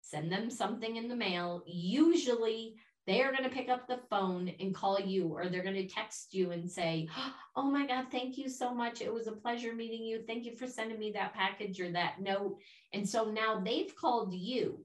Send 0.00 0.32
them 0.32 0.50
something 0.50 0.96
in 0.96 1.08
the 1.08 1.16
mail. 1.16 1.62
Usually, 1.66 2.74
they 3.06 3.22
are 3.22 3.30
going 3.30 3.44
to 3.44 3.54
pick 3.54 3.68
up 3.68 3.86
the 3.86 4.00
phone 4.10 4.50
and 4.58 4.74
call 4.74 4.98
you, 4.98 5.28
or 5.28 5.48
they're 5.48 5.62
going 5.62 5.76
to 5.76 5.86
text 5.86 6.34
you 6.34 6.50
and 6.50 6.68
say, 6.68 7.08
Oh 7.56 7.70
my 7.70 7.86
God, 7.86 8.06
thank 8.10 8.36
you 8.36 8.48
so 8.48 8.74
much. 8.74 9.00
It 9.00 9.12
was 9.12 9.28
a 9.28 9.32
pleasure 9.32 9.72
meeting 9.72 10.04
you. 10.04 10.22
Thank 10.26 10.44
you 10.44 10.56
for 10.56 10.66
sending 10.66 10.98
me 10.98 11.12
that 11.12 11.32
package 11.32 11.80
or 11.80 11.90
that 11.92 12.20
note. 12.20 12.58
And 12.92 13.08
so 13.08 13.30
now 13.30 13.60
they've 13.60 13.94
called 13.94 14.34
you, 14.34 14.84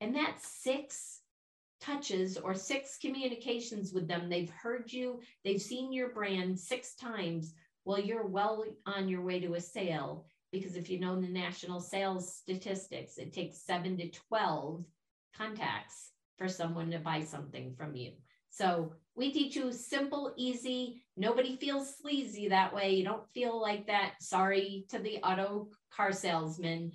and 0.00 0.14
that's 0.14 0.46
six 0.46 1.20
touches 1.80 2.36
or 2.36 2.54
six 2.54 2.98
communications 2.98 3.92
with 3.92 4.06
them. 4.06 4.28
They've 4.28 4.50
heard 4.50 4.92
you, 4.92 5.20
they've 5.44 5.60
seen 5.60 5.92
your 5.92 6.10
brand 6.10 6.58
six 6.58 6.94
times. 6.94 7.54
Well, 7.84 7.98
you're 7.98 8.26
well 8.26 8.64
on 8.86 9.08
your 9.08 9.22
way 9.22 9.40
to 9.40 9.54
a 9.54 9.60
sale 9.60 10.26
because 10.52 10.76
if 10.76 10.88
you 10.88 11.00
know 11.00 11.20
the 11.20 11.26
national 11.26 11.80
sales 11.80 12.36
statistics, 12.36 13.18
it 13.18 13.32
takes 13.32 13.64
seven 13.64 13.96
to 13.96 14.08
12 14.10 14.84
contacts 15.36 16.11
for 16.42 16.48
someone 16.48 16.90
to 16.90 16.98
buy 16.98 17.22
something 17.22 17.72
from 17.76 17.94
you. 17.94 18.10
So 18.50 18.94
we 19.14 19.32
teach 19.32 19.54
you 19.54 19.72
simple, 19.72 20.32
easy. 20.36 21.04
Nobody 21.16 21.56
feels 21.56 21.96
sleazy 22.00 22.48
that 22.48 22.74
way. 22.74 22.94
You 22.94 23.04
don't 23.04 23.30
feel 23.32 23.60
like 23.60 23.86
that. 23.86 24.14
Sorry 24.20 24.84
to 24.90 24.98
the 24.98 25.18
auto 25.18 25.68
car 25.94 26.12
salesman. 26.12 26.92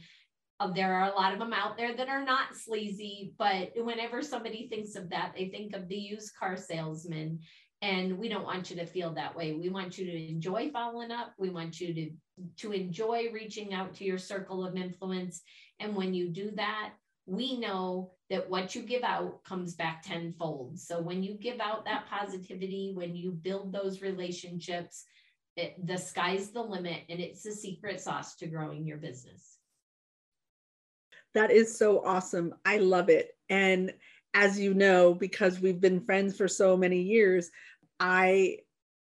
Uh, 0.60 0.72
there 0.74 0.94
are 0.94 1.10
a 1.10 1.16
lot 1.16 1.32
of 1.32 1.40
them 1.40 1.54
out 1.54 1.78
there 1.78 1.96
that 1.96 2.10
are 2.10 2.26
not 2.26 2.56
sleazy, 2.56 3.34
but 3.38 3.72
whenever 3.78 4.22
somebody 4.22 4.68
thinks 4.68 4.96
of 4.96 5.10
that, 5.12 5.32
they 5.38 5.48
think 5.48 5.74
of 5.74 5.88
the 5.88 5.96
used 5.96 6.36
car 6.38 6.58
salesman. 6.58 7.40
And 7.82 8.18
we 8.18 8.28
don't 8.28 8.44
want 8.44 8.70
you 8.70 8.76
to 8.78 8.86
feel 8.86 9.14
that 9.14 9.36
way. 9.36 9.54
We 9.54 9.70
want 9.70 9.98
you 9.98 10.08
to 10.08 10.30
enjoy 10.30 10.72
following 10.72 11.12
up. 11.12 11.34
We 11.38 11.52
want 11.52 11.80
you 11.80 11.94
to 11.94 12.10
to 12.58 12.72
enjoy 12.72 13.30
reaching 13.34 13.74
out 13.74 13.96
to 13.96 14.04
your 14.04 14.18
circle 14.18 14.66
of 14.66 14.76
influence. 14.76 15.42
And 15.80 15.96
when 15.96 16.14
you 16.14 16.30
do 16.30 16.52
that, 16.56 16.94
we 17.26 17.60
know 17.60 18.12
that 18.30 18.50
what 18.50 18.76
you 18.76 18.82
give 18.82 19.04
out 19.04 19.44
comes 19.44 19.74
back 19.74 20.04
tenfold. 20.04 20.80
So 20.80 21.02
when 21.02 21.24
you 21.24 21.36
give 21.36 21.60
out 21.60 21.86
that 21.86 22.08
positivity, 22.10 22.92
when 22.94 23.16
you 23.16 23.32
build 23.32 23.72
those 23.72 24.02
relationships, 24.02 25.06
it, 25.56 25.76
the 25.86 25.98
sky's 25.98 26.50
the 26.50 26.62
limit 26.62 27.04
and 27.10 27.20
it's 27.20 27.44
the 27.44 27.52
secret 27.52 28.02
sauce 28.02 28.36
to 28.36 28.48
growing 28.48 28.86
your 28.86 28.98
business. 28.98 29.58
That 31.34 31.52
is 31.52 31.78
so 31.78 32.06
awesome. 32.06 32.54
I 32.66 32.78
love 32.78 33.10
it. 33.10 33.32
And 33.50 33.94
as 34.34 34.60
you 34.60 34.74
know, 34.74 35.14
because 35.14 35.60
we've 35.60 35.82
been 35.82 36.02
friends 36.02 36.36
for 36.38 36.48
so 36.48 36.76
many 36.76 37.02
years, 37.02 37.50
I 38.00 38.60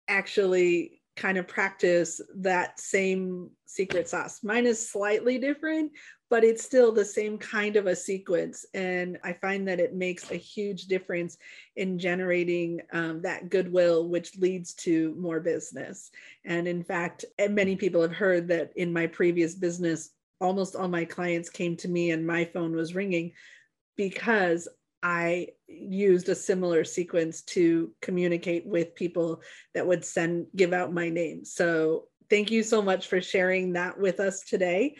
actually 0.08 1.02
kind 1.16 1.36
of 1.36 1.48
practice 1.48 2.20
that 2.36 2.78
same 2.80 3.50
secret 3.66 4.08
sauce. 4.08 4.42
Mine 4.42 4.66
is 4.66 4.90
slightly 4.90 5.38
different, 5.38 5.92
but 6.30 6.44
it's 6.44 6.64
still 6.64 6.92
the 6.92 7.04
same 7.04 7.38
kind 7.38 7.76
of 7.76 7.86
a 7.86 7.96
sequence. 7.96 8.66
And 8.74 9.18
I 9.24 9.32
find 9.32 9.66
that 9.68 9.80
it 9.80 9.94
makes 9.94 10.30
a 10.30 10.36
huge 10.36 10.86
difference 10.86 11.38
in 11.76 11.98
generating 11.98 12.80
um, 12.92 13.22
that 13.22 13.48
goodwill, 13.48 14.08
which 14.08 14.36
leads 14.38 14.74
to 14.74 15.14
more 15.18 15.40
business. 15.40 16.10
And 16.44 16.68
in 16.68 16.82
fact, 16.82 17.24
many 17.48 17.76
people 17.76 18.02
have 18.02 18.12
heard 18.12 18.48
that 18.48 18.72
in 18.76 18.92
my 18.92 19.06
previous 19.06 19.54
business, 19.54 20.10
almost 20.40 20.76
all 20.76 20.88
my 20.88 21.04
clients 21.04 21.48
came 21.48 21.76
to 21.76 21.88
me 21.88 22.10
and 22.10 22.26
my 22.26 22.44
phone 22.44 22.76
was 22.76 22.94
ringing 22.94 23.32
because 23.96 24.68
I 25.02 25.48
used 25.66 26.28
a 26.28 26.34
similar 26.34 26.84
sequence 26.84 27.42
to 27.42 27.92
communicate 28.02 28.66
with 28.66 28.94
people 28.94 29.42
that 29.74 29.86
would 29.86 30.04
send 30.04 30.46
give 30.56 30.72
out 30.72 30.92
my 30.92 31.08
name. 31.08 31.44
So 31.44 32.06
thank 32.28 32.50
you 32.50 32.62
so 32.62 32.82
much 32.82 33.06
for 33.06 33.20
sharing 33.20 33.72
that 33.72 33.98
with 33.98 34.20
us 34.20 34.42
today. 34.42 34.96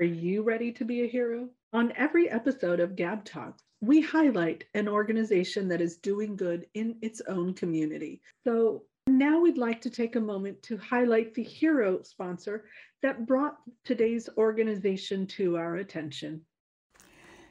Are 0.00 0.06
you 0.06 0.42
ready 0.42 0.72
to 0.72 0.84
be 0.86 1.02
a 1.02 1.06
hero? 1.06 1.50
On 1.74 1.92
every 1.94 2.30
episode 2.30 2.80
of 2.80 2.96
Gab 2.96 3.22
Talk, 3.22 3.58
we 3.82 4.00
highlight 4.00 4.64
an 4.72 4.88
organization 4.88 5.68
that 5.68 5.82
is 5.82 5.98
doing 5.98 6.36
good 6.36 6.64
in 6.72 6.96
its 7.02 7.20
own 7.28 7.52
community. 7.52 8.22
So 8.42 8.84
now 9.08 9.42
we'd 9.42 9.58
like 9.58 9.82
to 9.82 9.90
take 9.90 10.16
a 10.16 10.20
moment 10.20 10.62
to 10.62 10.78
highlight 10.78 11.34
the 11.34 11.42
hero 11.42 12.02
sponsor 12.02 12.64
that 13.02 13.26
brought 13.26 13.58
today's 13.84 14.26
organization 14.38 15.26
to 15.36 15.58
our 15.58 15.76
attention. 15.76 16.40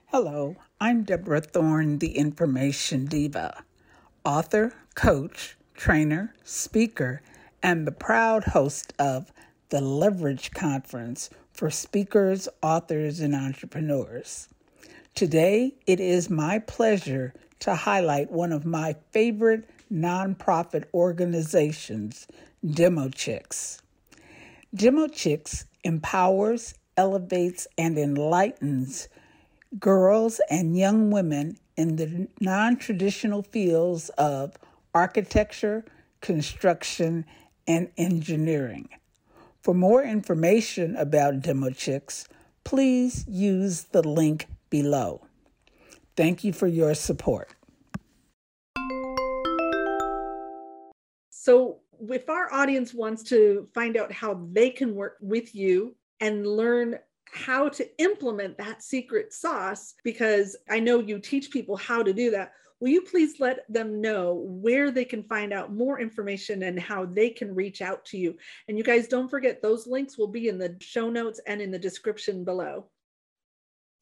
Hello, 0.08 0.56
I'm 0.82 1.04
Deborah 1.04 1.42
Thorne, 1.42 2.00
the 2.00 2.18
Information 2.18 3.06
Diva, 3.06 3.64
author, 4.26 4.74
coach, 4.96 5.56
trainer, 5.76 6.34
speaker, 6.44 7.22
and 7.62 7.86
the 7.86 7.92
proud 7.92 8.46
host 8.46 8.92
of 8.98 9.32
the 9.70 9.82
Leverage 9.82 10.50
Conference 10.50 11.30
for 11.60 11.70
speakers, 11.70 12.48
authors, 12.62 13.20
and 13.20 13.36
entrepreneurs. 13.36 14.48
Today, 15.14 15.74
it 15.86 16.00
is 16.00 16.30
my 16.30 16.60
pleasure 16.60 17.34
to 17.60 17.76
highlight 17.76 18.32
one 18.32 18.54
of 18.54 18.64
my 18.64 18.96
favorite 19.12 19.70
nonprofit 19.92 20.86
organizations, 20.94 22.28
Demo 22.66 23.10
Chicks. 23.10 23.82
Demo 24.74 25.10
Chicks 25.10 25.66
empowers, 25.84 26.76
elevates, 26.96 27.68
and 27.78 27.98
enlightens 27.98 29.10
girls 29.78 30.40
and 30.50 30.78
young 30.78 31.12
women 31.12 31.58
in 31.76 31.98
the 31.98 32.30
non 32.40 32.78
traditional 32.78 33.44
fields 33.44 34.08
of 34.18 34.58
architecture, 34.94 35.84
construction, 36.22 37.26
and 37.68 37.90
engineering. 37.98 38.88
For 39.62 39.74
more 39.74 40.02
information 40.04 40.96
about 40.96 41.42
Demo 41.42 41.70
Chicks, 41.72 42.28
please 42.64 43.26
use 43.28 43.84
the 43.92 44.08
link 44.08 44.48
below. 44.70 45.28
Thank 46.16 46.46
you 46.46 46.54
for 46.54 46.68
your 46.68 46.94
support. 46.96 47.50
So, 51.30 51.80
if 52.10 52.30
our 52.30 52.52
audience 52.54 52.94
wants 52.94 53.24
to 53.24 53.68
find 53.74 53.98
out 53.98 54.12
how 54.14 54.48
they 54.54 54.70
can 54.70 54.96
work 54.96 55.18
with 55.20 55.54
you 55.54 55.96
and 56.22 56.48
learn 56.48 56.98
how 57.32 57.70
to 57.70 58.02
implement 58.02 58.58
that 58.58 58.82
secret 58.82 59.34
sauce 59.34 59.94
because 60.04 60.56
I 60.70 60.80
know 60.80 61.00
you 61.00 61.20
teach 61.20 61.52
people 61.52 61.76
how 61.76 62.02
to 62.02 62.14
do 62.14 62.32
that. 62.32 62.54
Will 62.80 62.90
you 62.90 63.02
please 63.02 63.40
let 63.40 63.72
them 63.72 64.00
know 64.00 64.46
where 64.46 64.90
they 64.90 65.06
can 65.06 65.24
find 65.24 65.52
out 65.52 65.74
more 65.74 66.00
information 66.00 66.64
and 66.64 66.80
how 66.80 67.06
they 67.06 67.30
can 67.30 67.54
reach 67.54 67.82
out 67.82 68.06
to 68.06 68.18
you? 68.18 68.38
And 68.68 68.78
you 68.78 68.84
guys 68.84 69.08
don't 69.08 69.30
forget, 69.30 69.62
those 69.62 69.86
links 69.86 70.18
will 70.18 70.28
be 70.28 70.48
in 70.48 70.58
the 70.58 70.78
show 70.80 71.10
notes 71.10 71.42
and 71.46 71.62
in 71.62 71.72
the 71.72 71.80
description 71.80 72.46
below. 72.46 72.86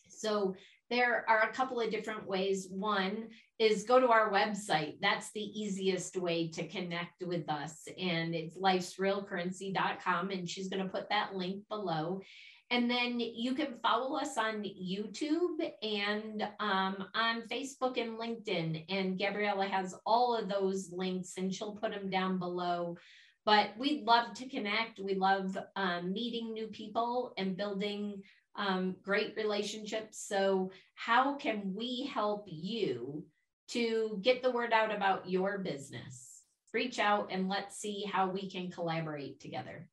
So 0.07 0.55
there 0.89 1.25
are 1.27 1.41
a 1.41 1.53
couple 1.53 1.81
of 1.81 1.91
different 1.91 2.27
ways. 2.27 2.67
One 2.69 3.27
is 3.59 3.83
go 3.83 3.99
to 3.99 4.07
our 4.09 4.31
website. 4.31 4.97
That's 5.01 5.31
the 5.31 5.41
easiest 5.41 6.15
way 6.15 6.47
to 6.49 6.67
connect 6.67 7.23
with 7.25 7.49
us. 7.49 7.87
And 7.99 8.33
it's 8.33 8.57
lifesrealcurrency.com. 8.57 10.29
And 10.29 10.49
she's 10.49 10.69
going 10.69 10.83
to 10.83 10.89
put 10.89 11.09
that 11.09 11.35
link 11.35 11.63
below. 11.67 12.21
And 12.69 12.89
then 12.89 13.19
you 13.19 13.55
can 13.55 13.75
follow 13.81 14.17
us 14.17 14.37
on 14.37 14.63
YouTube 14.63 15.71
and 15.81 16.43
um, 16.59 17.07
on 17.15 17.43
Facebook 17.49 17.97
and 17.97 18.19
LinkedIn. 18.19 18.85
And 18.89 19.17
Gabriella 19.17 19.65
has 19.65 19.95
all 20.05 20.35
of 20.35 20.49
those 20.49 20.91
links 20.91 21.33
and 21.37 21.53
she'll 21.53 21.77
put 21.77 21.91
them 21.91 22.09
down 22.09 22.39
below. 22.39 22.97
But 23.45 23.69
we'd 23.77 24.03
love 24.03 24.33
to 24.35 24.49
connect. 24.49 24.99
We 24.99 25.15
love 25.15 25.57
um, 25.77 26.11
meeting 26.11 26.51
new 26.51 26.67
people 26.67 27.33
and 27.37 27.55
building 27.55 28.21
um, 28.57 28.97
great 29.01 29.35
relationships. 29.37 30.25
So, 30.27 30.71
how 30.95 31.35
can 31.35 31.73
we 31.73 32.09
help 32.13 32.45
you 32.47 33.23
to 33.69 34.19
get 34.21 34.43
the 34.43 34.51
word 34.51 34.73
out 34.73 34.93
about 34.93 35.29
your 35.29 35.59
business? 35.59 36.41
Reach 36.73 36.99
out 36.99 37.29
and 37.31 37.47
let's 37.47 37.77
see 37.77 38.03
how 38.03 38.29
we 38.29 38.49
can 38.49 38.69
collaborate 38.69 39.39
together. 39.39 39.87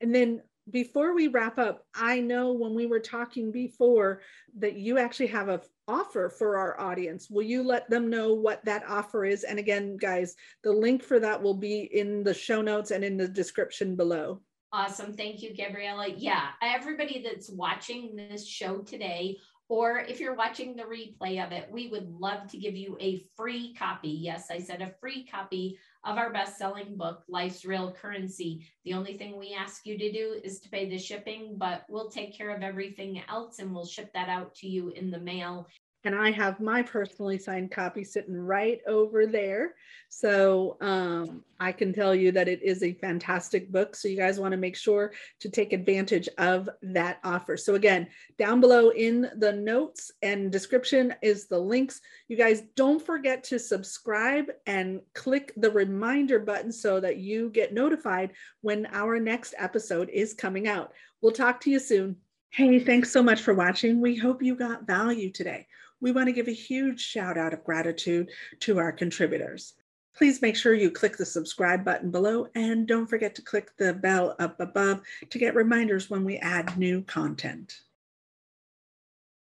And 0.00 0.14
then 0.14 0.42
before 0.70 1.14
we 1.14 1.28
wrap 1.28 1.58
up, 1.58 1.84
I 1.94 2.20
know 2.20 2.52
when 2.52 2.74
we 2.74 2.86
were 2.86 3.00
talking 3.00 3.52
before 3.52 4.22
that 4.58 4.74
you 4.74 4.98
actually 4.98 5.26
have 5.28 5.48
a 5.48 5.60
offer 5.86 6.30
for 6.30 6.56
our 6.56 6.80
audience. 6.80 7.28
Will 7.28 7.42
you 7.42 7.62
let 7.62 7.88
them 7.90 8.08
know 8.08 8.32
what 8.32 8.64
that 8.64 8.84
offer 8.88 9.24
is? 9.24 9.44
And 9.44 9.58
again, 9.58 9.96
guys, 9.96 10.34
the 10.62 10.72
link 10.72 11.02
for 11.02 11.20
that 11.20 11.42
will 11.42 11.54
be 11.54 11.90
in 11.92 12.24
the 12.24 12.32
show 12.32 12.62
notes 12.62 12.90
and 12.90 13.04
in 13.04 13.16
the 13.16 13.28
description 13.28 13.94
below. 13.94 14.40
Awesome. 14.72 15.12
Thank 15.12 15.42
you, 15.42 15.54
Gabriella. 15.54 16.08
Yeah, 16.08 16.48
everybody 16.62 17.22
that's 17.22 17.50
watching 17.50 18.16
this 18.16 18.48
show 18.48 18.78
today, 18.78 19.36
or 19.68 19.98
if 20.00 20.18
you're 20.18 20.34
watching 20.34 20.74
the 20.74 20.82
replay 20.82 21.44
of 21.44 21.52
it, 21.52 21.68
we 21.70 21.88
would 21.88 22.08
love 22.08 22.50
to 22.50 22.58
give 22.58 22.74
you 22.74 22.96
a 23.00 23.24
free 23.36 23.74
copy. 23.74 24.08
Yes, 24.08 24.50
I 24.50 24.58
said 24.58 24.82
a 24.82 24.94
free 25.00 25.26
copy 25.26 25.78
of 26.04 26.18
our 26.18 26.32
best 26.32 26.58
selling 26.58 26.96
book, 26.96 27.22
Life's 27.28 27.64
Real 27.64 27.92
Currency. 27.92 28.66
The 28.84 28.94
only 28.94 29.16
thing 29.16 29.38
we 29.38 29.56
ask 29.58 29.86
you 29.86 29.96
to 29.96 30.12
do 30.12 30.40
is 30.44 30.60
to 30.60 30.68
pay 30.68 30.88
the 30.88 30.98
shipping, 30.98 31.54
but 31.56 31.84
we'll 31.88 32.10
take 32.10 32.36
care 32.36 32.54
of 32.54 32.62
everything 32.62 33.22
else 33.28 33.58
and 33.58 33.74
we'll 33.74 33.86
ship 33.86 34.12
that 34.12 34.28
out 34.28 34.54
to 34.56 34.68
you 34.68 34.90
in 34.90 35.10
the 35.10 35.18
mail 35.18 35.66
and 36.04 36.14
I 36.14 36.30
have 36.32 36.60
my 36.60 36.82
personally 36.82 37.38
signed 37.38 37.70
copy 37.70 38.04
sitting 38.04 38.36
right 38.36 38.80
over 38.86 39.26
there. 39.26 39.74
So 40.10 40.76
um, 40.82 41.42
I 41.58 41.72
can 41.72 41.94
tell 41.94 42.14
you 42.14 42.30
that 42.32 42.46
it 42.46 42.62
is 42.62 42.82
a 42.82 42.92
fantastic 42.92 43.72
book. 43.72 43.96
So 43.96 44.08
you 44.08 44.16
guys 44.16 44.38
want 44.38 44.52
to 44.52 44.58
make 44.58 44.76
sure 44.76 45.12
to 45.40 45.48
take 45.48 45.72
advantage 45.72 46.28
of 46.36 46.68
that 46.82 47.20
offer. 47.24 47.56
So 47.56 47.74
again, 47.74 48.06
down 48.38 48.60
below 48.60 48.90
in 48.90 49.30
the 49.38 49.52
notes 49.52 50.12
and 50.20 50.52
description 50.52 51.14
is 51.22 51.46
the 51.46 51.58
links. 51.58 52.02
You 52.28 52.36
guys 52.36 52.62
don't 52.76 53.04
forget 53.04 53.42
to 53.44 53.58
subscribe 53.58 54.50
and 54.66 55.00
click 55.14 55.54
the 55.56 55.70
reminder 55.70 56.38
button 56.38 56.70
so 56.70 57.00
that 57.00 57.16
you 57.16 57.48
get 57.48 57.72
notified 57.72 58.32
when 58.60 58.86
our 58.92 59.18
next 59.18 59.54
episode 59.58 60.10
is 60.10 60.34
coming 60.34 60.68
out. 60.68 60.92
We'll 61.22 61.32
talk 61.32 61.62
to 61.62 61.70
you 61.70 61.78
soon. 61.78 62.16
Hey, 62.50 62.78
thanks 62.78 63.10
so 63.10 63.22
much 63.22 63.40
for 63.40 63.54
watching. 63.54 64.00
We 64.00 64.14
hope 64.14 64.42
you 64.42 64.54
got 64.54 64.86
value 64.86 65.32
today 65.32 65.66
we 66.04 66.12
want 66.12 66.26
to 66.26 66.32
give 66.32 66.48
a 66.48 66.52
huge 66.52 67.00
shout 67.00 67.38
out 67.38 67.54
of 67.54 67.64
gratitude 67.64 68.28
to 68.60 68.78
our 68.78 68.92
contributors. 68.92 69.72
Please 70.14 70.42
make 70.42 70.54
sure 70.54 70.74
you 70.74 70.90
click 70.90 71.16
the 71.16 71.24
subscribe 71.24 71.82
button 71.82 72.10
below 72.10 72.46
and 72.54 72.86
don't 72.86 73.06
forget 73.06 73.34
to 73.34 73.42
click 73.42 73.70
the 73.78 73.94
bell 73.94 74.36
up 74.38 74.60
above 74.60 75.00
to 75.30 75.38
get 75.38 75.54
reminders 75.54 76.10
when 76.10 76.22
we 76.22 76.36
add 76.36 76.76
new 76.76 77.00
content. 77.04 77.80